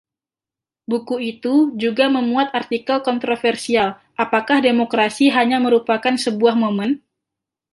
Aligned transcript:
Buku 0.91 1.15
itu 1.33 1.55
juga 1.83 2.05
memuat 2.15 2.47
artikel 2.59 2.97
kontroversial 3.07 3.87
Apakah 4.23 4.57
Demokrasi 4.67 5.25
Hanya 5.37 5.57
Merupakan 5.65 6.15
Sebuah 6.25 6.55
Momen? 6.63 6.91